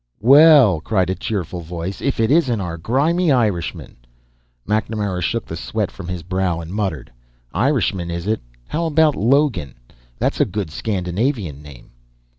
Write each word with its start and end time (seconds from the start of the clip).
"Well," 0.23 0.81
cried 0.81 1.11
a 1.11 1.15
cheerful 1.15 1.59
voice, 1.61 2.01
"if 2.01 2.19
it 2.19 2.31
isn't 2.31 2.59
our 2.59 2.75
grimy 2.79 3.31
Irishman." 3.31 3.97
MacNamara 4.67 5.21
shook 5.21 5.45
the 5.45 5.55
sweat 5.55 5.91
from 5.91 6.07
his 6.07 6.23
brow 6.23 6.59
and 6.59 6.73
muttered, 6.73 7.11
"Irishman, 7.53 8.09
is 8.09 8.25
it? 8.25 8.41
How 8.69 8.87
about 8.87 9.15
'Logan'? 9.15 9.75
That's 10.17 10.41
a 10.41 10.45
good 10.45 10.71
Scandinavian 10.71 11.61
name." 11.61 11.91